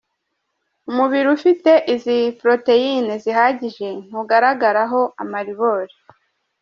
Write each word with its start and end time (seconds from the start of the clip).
Umubiri 0.89 1.27
ufite 1.37 1.71
izi 1.93 2.17
poroteyine 2.37 3.13
zihagije 3.23 3.87
ntugaragaraho 4.07 5.01
amaribori. 5.21 5.95